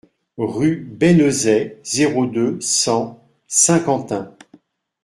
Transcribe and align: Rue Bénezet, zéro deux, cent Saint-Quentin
Rue 0.39 0.77
Bénezet, 0.77 1.77
zéro 1.83 2.25
deux, 2.25 2.59
cent 2.59 3.23
Saint-Quentin 3.47 4.35